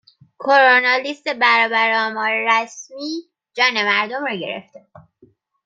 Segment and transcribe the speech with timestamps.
[0.39, 3.21] کرونا لیست برابر آمار رسمی
[3.53, 4.85] جان مردم را گرفته